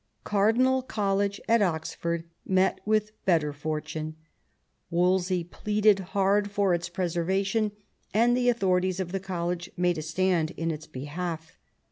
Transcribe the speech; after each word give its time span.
Cardinal 0.23 0.81
College 0.81 1.39
at 1.47 1.61
Oxford 1.61 2.23
met 2.43 2.79
with 2.85 3.11
better 3.25 3.53
fortune. 3.53 4.15
Wolsey 4.89 5.43
pleaded 5.43 5.99
hard 5.99 6.47
f 6.47 6.57
orbits 6.57 6.89
preservation, 6.89 7.71
and 8.11 8.35
the 8.35 8.47
authori 8.47 8.81
ties 8.81 8.99
of 8.99 9.11
the 9.11 9.19
college 9.19 9.69
made 9.77 9.99
a 9.99 10.01
stand 10.01 10.49
in 10.57 10.71
its 10.71 10.87
behalf. 10.87 11.59